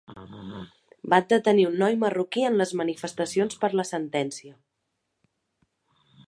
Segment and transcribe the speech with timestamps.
[1.13, 4.55] Van detenir un noi marroquí en les manifestacions per la sentència